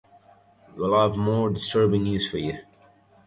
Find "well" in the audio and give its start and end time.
0.75-0.95